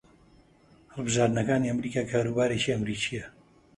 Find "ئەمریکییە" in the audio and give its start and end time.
2.73-3.25